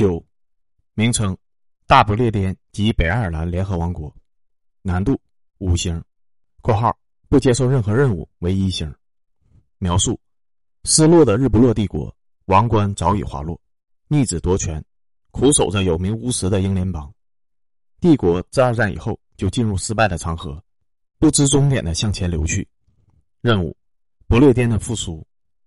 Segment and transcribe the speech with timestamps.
[0.00, 0.24] 九，
[0.94, 1.36] 名称：
[1.86, 4.10] 大不列颠及北爱尔兰联合王国，
[4.80, 5.20] 难度
[5.58, 6.02] 五星
[6.62, 6.98] （括号
[7.28, 8.90] 不接受任何任务为一星）。
[9.76, 10.18] 描述：
[10.84, 12.16] 失落的日不落帝国
[12.46, 13.60] 王冠早已滑落，
[14.08, 14.82] 逆子夺权，
[15.32, 17.12] 苦守着有名无实的英联邦。
[18.00, 20.64] 帝国自二战以后就进入失败的长河，
[21.18, 22.66] 不知终点的向前流去。
[23.42, 23.76] 任务：
[24.26, 25.22] 不列颠的复苏，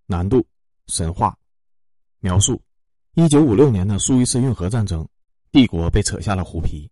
[0.08, 0.44] 难度
[0.88, 1.38] 神话。
[2.20, 2.60] 描述：
[3.16, 5.08] 一九五六年的苏伊士运河战争，
[5.52, 6.90] 帝国被扯下了虎皮；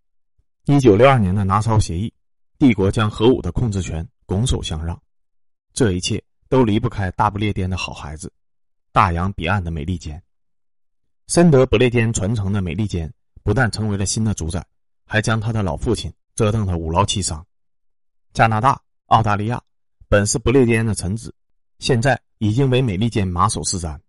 [0.65, 2.13] 一九六二年的拿骚协议，
[2.59, 5.01] 帝国将核武的控制权拱手相让。
[5.73, 8.31] 这一切都离不开大不列颠的好孩子，
[8.91, 10.21] 大洋彼岸的美利坚。
[11.25, 13.11] 深得不列颠传承的美利坚，
[13.41, 14.63] 不但成为了新的主宰。
[15.07, 17.43] 还将他的老父亲折腾得五劳七伤。
[18.31, 19.61] 加拿大、澳大利亚
[20.07, 21.33] 本是不列颠的臣子，
[21.79, 23.99] 现在已经为美利坚马首是瞻。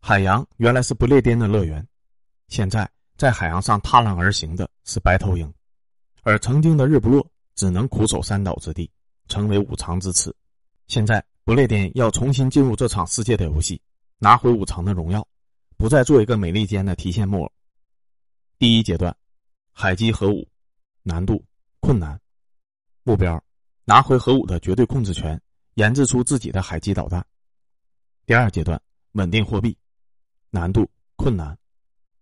[0.00, 1.86] 海洋原来是不列颠的乐园，
[2.48, 5.52] 现在在海洋上踏浪而行的是白头鹰，
[6.22, 7.24] 而曾经的日不落
[7.54, 8.90] 只能苦守三岛之地，
[9.28, 10.34] 成为五常之耻。
[10.88, 13.80] 现在不列颠要重新进入这场世界的游戏，
[14.18, 15.26] 拿回五常的荣耀，
[15.76, 17.52] 不再做一个美利坚的提线木偶。
[18.58, 19.14] 第一阶段。
[19.72, 20.46] 海基核武，
[21.04, 21.42] 难度
[21.78, 22.20] 困难，
[23.02, 23.42] 目标
[23.84, 25.40] 拿回核武的绝对控制权，
[25.74, 27.24] 研制出自己的海基导弹。
[28.26, 28.78] 第二阶段
[29.12, 29.74] 稳定货币，
[30.50, 31.56] 难度困难，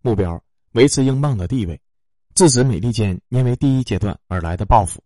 [0.00, 1.80] 目标维持英镑的地位，
[2.34, 5.02] 制止美利坚因为第一阶段而来的报复。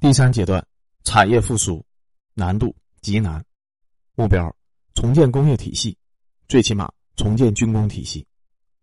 [0.00, 0.66] 第三阶段
[1.04, 1.84] 产业复苏，
[2.34, 3.44] 难度极难，
[4.14, 4.54] 目标
[4.94, 5.96] 重建工业体系，
[6.48, 8.26] 最起码重建军工体系。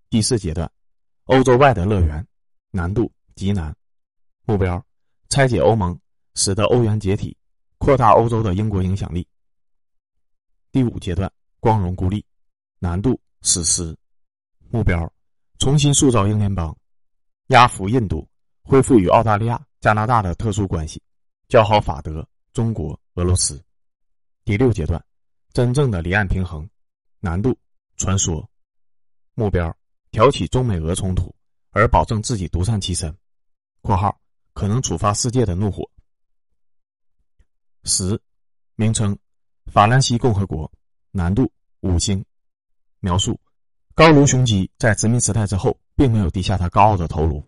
[0.10, 0.72] 第四阶段
[1.26, 2.26] 欧洲外的乐园。
[2.74, 3.76] 难度极难，
[4.46, 4.82] 目标
[5.28, 6.00] 拆解欧盟，
[6.36, 7.36] 使得欧元解体，
[7.80, 9.28] 扩大欧洲的英国影响力。
[10.72, 12.26] 第五阶段光荣孤立，
[12.80, 13.98] 难度史诗，
[14.70, 15.12] 目标
[15.60, 16.76] 重新塑造英联邦，
[17.48, 18.28] 压服印度，
[18.64, 21.02] 恢复与澳大利亚、加拿大的特殊关系，
[21.48, 23.62] 交好法德、中国、俄罗斯。
[24.46, 25.04] 第六阶段
[25.54, 26.70] 真正的离岸平衡，
[27.20, 27.58] 难度
[27.98, 28.48] 传说，
[29.34, 29.76] 目标
[30.12, 31.34] 挑起中美俄冲突。
[31.74, 33.18] 而保证自己独善其身
[33.82, 34.20] （括号
[34.54, 35.90] 可能触发世界的怒火）。
[37.86, 38.20] 十，
[38.76, 39.18] 名称：
[39.68, 40.70] 法兰西共和国，
[41.12, 41.50] 难度
[41.80, 42.22] 五星。
[43.02, 43.38] 描述：
[43.94, 47.44] 高卢雄鸡在殖民时代之后，并没有低下他高傲的头颅，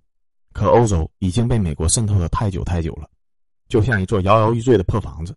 [0.52, 3.10] 可欧洲已经被美国渗透的太久太久了，
[3.70, 5.34] 就像一座摇摇欲坠的破房子。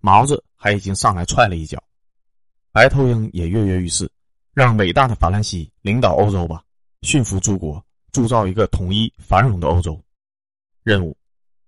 [0.00, 1.82] 毛子还已经上来踹了一脚，
[2.72, 4.10] 白头鹰也跃跃欲试，
[4.54, 6.64] 让伟大的法兰西领导欧洲吧，
[7.02, 7.84] 驯服诸国。
[8.12, 10.02] 铸造一个统一繁荣的欧洲。
[10.82, 11.16] 任务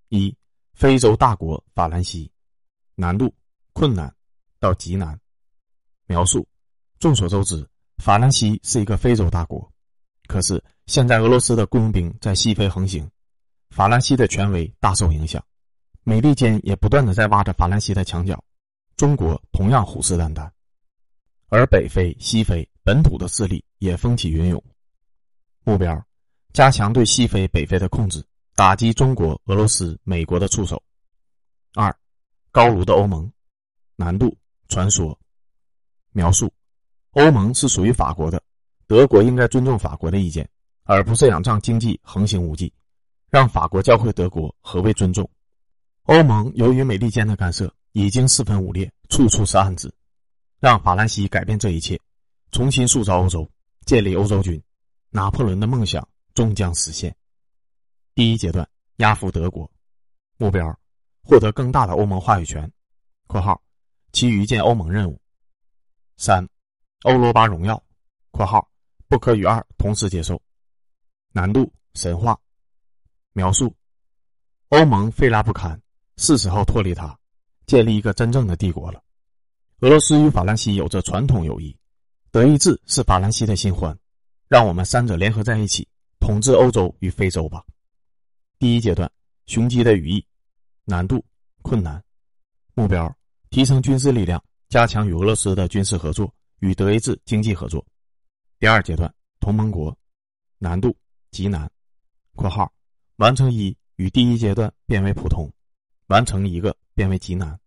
[0.09, 0.37] 一：
[0.75, 2.29] 非洲大国法兰西，
[2.97, 3.33] 难度
[3.73, 4.13] 困难
[4.59, 5.17] 到极难。
[6.07, 6.45] 描述：
[6.99, 7.65] 众所周知，
[8.03, 9.73] 法兰西是一个非洲大国，
[10.27, 13.09] 可是现在俄罗斯的雇佣兵在西非横行，
[13.71, 15.41] 法兰西的权威大受影响。
[16.03, 18.43] 美利坚也不断的在挖着法兰西的墙角，
[18.97, 20.51] 中国同样虎视眈眈，
[21.49, 24.61] 而北非、西非本土的势力也风起云涌。
[25.63, 26.05] 目标。
[26.53, 28.21] 加强对西非、北非的控制，
[28.57, 30.83] 打击中国、俄罗斯、美国的触手。
[31.75, 31.97] 二，
[32.51, 33.33] 高卢的欧盟，
[33.95, 34.37] 难度
[34.67, 35.17] 传说。
[36.11, 36.53] 描述：
[37.13, 38.43] 欧盟是属于法国的，
[38.87, 40.49] 德国应该尊重法国的意见，
[40.85, 42.73] 而不是仰仗经济横行无忌，
[43.31, 45.29] 让法国教会德国何谓尊重。
[46.05, 49.95] 欧盟由于美利坚的干涉，已经四分五裂，处处是暗子，
[50.61, 52.01] 让法兰西改变这一切，
[52.51, 53.49] 重新塑造欧洲，
[53.85, 54.63] 建立欧洲军，
[55.11, 56.07] 拿破仑的梦想。
[56.35, 57.15] 终将实现。
[58.15, 59.71] 第一阶段压服德国，
[60.39, 60.75] 目标
[61.23, 62.73] 获得更大的欧盟话语权
[63.29, 63.63] （括号
[64.13, 65.21] 其余见欧盟任务）。
[66.17, 66.49] 三，
[67.03, 67.83] 欧罗巴荣耀
[68.31, 68.69] （括号
[69.09, 70.41] 不可与二同时接受）。
[71.33, 72.39] 难度神话
[73.33, 73.75] 描述：
[74.69, 75.81] 欧盟废拉不堪，
[76.17, 77.19] 是时候脱离它，
[77.67, 79.03] 建立一个真正的帝国了。
[79.81, 81.77] 俄罗斯与法兰西有着传统友谊，
[82.31, 83.99] 德意志是法兰西的新欢，
[84.47, 85.87] 让我们三者联合在一起。
[86.21, 87.65] 统治欧洲与非洲吧。
[88.61, 89.11] 第一阶段，
[89.47, 90.25] 雄鸡的羽翼，
[90.85, 91.25] 难度
[91.63, 92.01] 困难，
[92.75, 93.13] 目标
[93.51, 96.33] 提升军事力量，加强与俄罗斯的军事合作，
[96.63, 97.85] 与德意志经济合作。
[98.61, 99.95] 第二阶段，同盟国，
[100.59, 100.97] 难度
[101.33, 101.69] 极难。
[102.37, 102.73] 括号
[103.17, 105.53] 完成一与第一阶段变为普通，
[106.07, 107.59] 完成一个变为极难。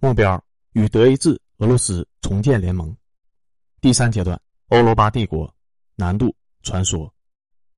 [0.00, 0.42] 目标
[0.72, 2.96] 与德意志、俄罗斯重建联盟。
[3.82, 5.54] 第三阶段，欧罗巴帝国，
[5.94, 7.12] 难度传说。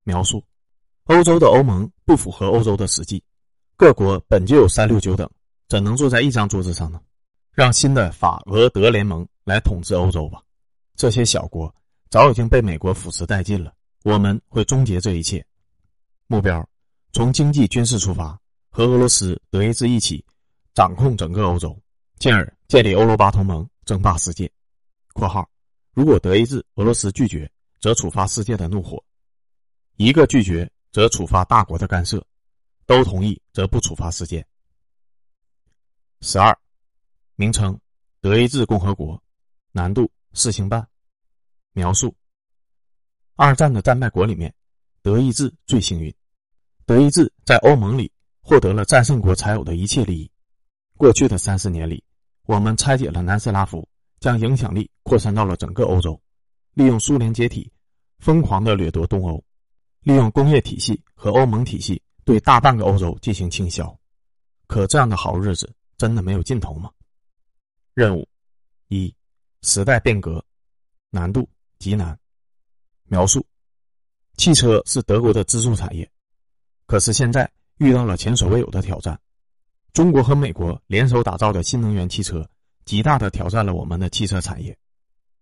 [0.04, 0.42] 描述：
[1.06, 3.20] 欧洲的欧盟不符合欧洲的实际，
[3.76, 5.28] 各国本就有三六九等，
[5.68, 7.02] 怎能坐在一张桌子上呢？
[7.58, 10.40] 让新的法俄德联盟来统治欧洲吧。
[10.94, 11.74] 这些小国
[12.08, 13.74] 早已经被美国腐蚀殆尽了，
[14.04, 15.44] 我们会终结这一切。
[16.28, 16.64] 目标
[17.12, 18.38] 从经济军事出发，
[18.70, 20.24] 和俄罗斯、德意志一起
[20.72, 21.76] 掌控整个欧洲，
[22.20, 24.48] 进而建立欧罗巴同盟，争霸世界。
[25.12, 25.44] （括号）
[25.94, 27.50] 如果德意志、俄罗斯拒绝，
[27.80, 29.02] 则触发世界的怒火；
[29.96, 32.20] 一个拒绝，则触发大国的干涉；
[32.86, 34.46] 都同意，则不触发世界。
[36.20, 36.56] 十二，
[37.40, 37.78] 名称：
[38.20, 39.22] 德意志共和国，
[39.70, 40.84] 难度：四星半。
[41.72, 42.12] 描述：
[43.36, 44.52] 二战的战败国里面，
[45.02, 46.12] 德意志最幸运。
[46.84, 50.28] 德意志在欧盟里获得了战胜国才有的一切利益。
[50.96, 52.02] 过去的三十年里，
[52.46, 53.88] 我们拆解了南斯拉夫，
[54.18, 56.20] 将影响力扩散到了整个欧洲，
[56.74, 57.70] 利用苏联解体，
[58.18, 59.44] 疯狂的掠夺东欧，
[60.00, 63.96] 利用工业体系和欧盟体系对大半个欧洲进行倾销。
[64.66, 66.90] 可这样的好日子真的没有尽头吗？
[67.98, 68.28] 任务
[68.86, 69.12] 一：
[69.62, 70.44] 时代变革，
[71.10, 71.48] 难度。
[71.80, 72.16] 极难
[73.04, 73.44] 描述。
[74.36, 76.08] 汽车是德国的支柱产业，
[76.86, 79.18] 可是现在遇到了前所未有的挑战。
[79.92, 82.48] 中国和美国联手打造的新能源汽车，
[82.84, 84.76] 极大的挑战了我们的汽车产业。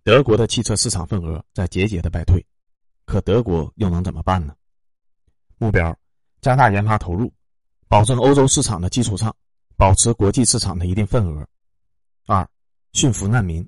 [0.03, 2.43] 德国的汽车市场份额在节节的败退，
[3.05, 4.57] 可德国又能怎么办呢？
[5.59, 5.95] 目标：
[6.41, 7.31] 加大研发投入，
[7.87, 9.35] 保证欧洲市场的基础上，
[9.77, 11.47] 保持国际市场的一定份额。
[12.27, 12.49] 二、
[12.93, 13.67] 驯服难民，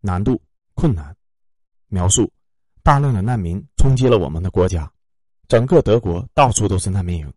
[0.00, 0.40] 难度
[0.74, 1.16] 困难。
[1.88, 2.30] 描述：
[2.82, 4.90] 大量的难民冲击了我们的国家，
[5.46, 7.32] 整个德国到处都是难民营，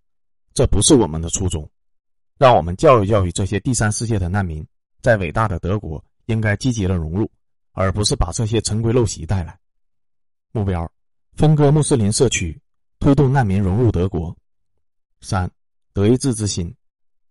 [0.54, 1.70] 这不是我们的初衷。
[2.38, 4.66] 让我们教育教育这些第三世界的难民，
[5.02, 7.30] 在伟大的德国应该积极的融入，
[7.74, 9.58] 而不是把这些陈规陋习带来。
[10.52, 10.92] 目标：
[11.34, 12.60] 分割穆斯林社区，
[13.00, 14.36] 推动难民融入德国。
[15.22, 15.50] 三、
[15.94, 16.76] 德意志之心，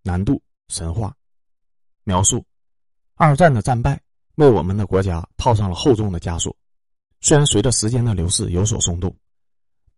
[0.03, 1.15] 难度神话。
[2.03, 2.45] 描述：
[3.17, 3.99] 二战的战败
[4.35, 6.55] 为我们的国家套上了厚重的枷锁。
[7.21, 9.15] 虽然随着时间的流逝有所松动，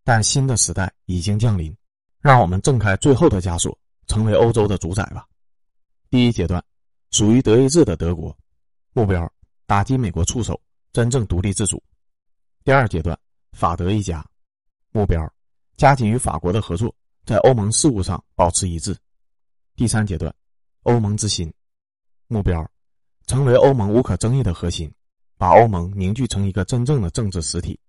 [0.03, 1.75] 但新的时代已经降临，
[2.21, 5.27] 让我们挣开最后的枷锁，成为欧洲的主宰吧。
[6.09, 6.63] 第一阶段，
[7.09, 8.37] 属于德意志的德国，
[8.93, 9.29] 目标
[9.65, 10.61] 打击美国触手，
[10.93, 11.81] 真正独立自主。
[12.63, 13.17] 第二阶段，
[13.51, 14.23] 法德一家，
[14.91, 15.27] 目标
[15.75, 16.93] 加紧与法国的合作，
[17.25, 18.95] 在欧盟事务上保持一致。
[19.75, 20.33] 第三阶段，
[20.83, 21.51] 欧盟之心，
[22.27, 22.65] 目标
[23.27, 24.91] 成为欧盟无可争议的核心。
[25.37, 27.79] 把欧盟凝聚成一个真正的政治实体。